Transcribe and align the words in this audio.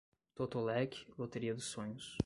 Totolec, 0.33 1.05
loteria 1.17 1.53
dos 1.53 1.65
sonhos 1.65 2.17